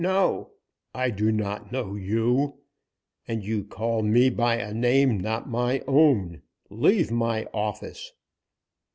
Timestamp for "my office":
7.11-8.11